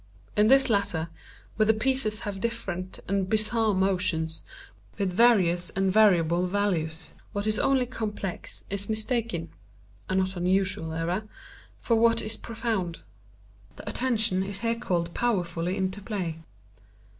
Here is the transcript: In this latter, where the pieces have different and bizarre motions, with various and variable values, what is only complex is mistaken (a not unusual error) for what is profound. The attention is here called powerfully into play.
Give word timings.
In 0.35 0.47
this 0.47 0.67
latter, 0.67 1.09
where 1.57 1.67
the 1.67 1.75
pieces 1.75 2.21
have 2.21 2.41
different 2.41 3.01
and 3.07 3.29
bizarre 3.29 3.75
motions, 3.75 4.43
with 4.97 5.13
various 5.13 5.69
and 5.75 5.91
variable 5.91 6.47
values, 6.47 7.11
what 7.33 7.45
is 7.45 7.59
only 7.59 7.85
complex 7.85 8.63
is 8.71 8.89
mistaken 8.89 9.49
(a 10.09 10.15
not 10.15 10.35
unusual 10.35 10.91
error) 10.91 11.29
for 11.77 11.97
what 11.97 12.19
is 12.23 12.35
profound. 12.35 13.01
The 13.75 13.87
attention 13.87 14.41
is 14.41 14.61
here 14.61 14.73
called 14.73 15.13
powerfully 15.13 15.77
into 15.77 16.01
play. 16.01 16.39